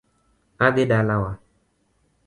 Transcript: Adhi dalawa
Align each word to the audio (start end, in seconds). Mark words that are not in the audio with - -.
Adhi 0.67 0.87
dalawa 0.93 1.31